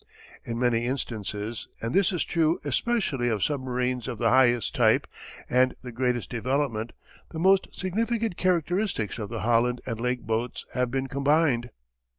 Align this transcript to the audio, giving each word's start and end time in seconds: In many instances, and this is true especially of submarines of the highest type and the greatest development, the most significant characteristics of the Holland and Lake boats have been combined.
In 0.43 0.57
many 0.57 0.85
instances, 0.87 1.67
and 1.79 1.93
this 1.93 2.11
is 2.11 2.23
true 2.25 2.59
especially 2.65 3.29
of 3.29 3.43
submarines 3.43 4.07
of 4.07 4.17
the 4.17 4.29
highest 4.31 4.73
type 4.73 5.05
and 5.47 5.75
the 5.83 5.91
greatest 5.91 6.31
development, 6.31 6.93
the 7.29 7.37
most 7.37 7.67
significant 7.71 8.35
characteristics 8.35 9.19
of 9.19 9.29
the 9.29 9.41
Holland 9.41 9.79
and 9.85 10.01
Lake 10.01 10.21
boats 10.23 10.65
have 10.73 10.89
been 10.89 11.05
combined. 11.05 11.69